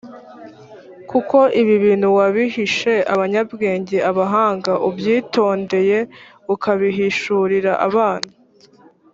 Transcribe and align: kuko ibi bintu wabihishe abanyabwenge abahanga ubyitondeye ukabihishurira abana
kuko 1.09 1.37
ibi 1.61 1.75
bintu 1.85 2.07
wabihishe 2.17 2.93
abanyabwenge 3.13 3.97
abahanga 4.11 4.71
ubyitondeye 4.87 5.99
ukabihishurira 6.53 7.71
abana 7.87 8.29